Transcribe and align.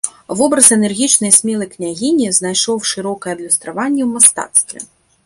Вобраз 0.37 0.67
энергічнай 0.75 1.29
і 1.33 1.35
смелай 1.39 1.69
княгіні 1.75 2.27
знайшоў 2.39 2.81
шырокае 2.93 3.33
адлюстраванне 3.37 4.01
ў 4.07 4.09
мастацтве. 4.15 4.79